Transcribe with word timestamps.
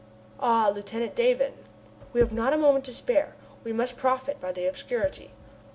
"Ah! 0.39 0.71
Lieutenant 0.73 1.13
Davon" 1.15 1.49
"Now 1.53 2.05
we 2.11 2.21
have 2.21 2.31
not 2.33 2.53
a 2.53 2.57
moment 2.57 2.85
to 2.85 2.91
spare, 2.91 3.35
we 3.63 3.71
must 3.71 3.97
profit 3.97 4.41
by 4.41 4.51
the 4.51 4.65
obscurity." 4.65 5.29